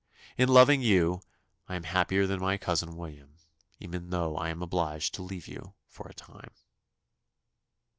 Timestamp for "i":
1.69-1.75, 4.35-4.49